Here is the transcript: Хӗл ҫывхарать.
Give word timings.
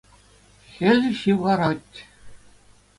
Хӗл 0.71 0.99
ҫывхарать. 1.21 1.95